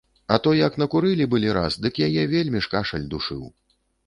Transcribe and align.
А 0.35 0.37
то 0.45 0.53
як 0.59 0.79
накурылі 0.83 1.27
былі 1.33 1.53
раз, 1.59 1.77
дык 1.87 2.01
яе 2.07 2.23
вельмі 2.33 2.63
ж 2.69 2.73
кашаль 2.73 3.07
душыў. 3.15 3.47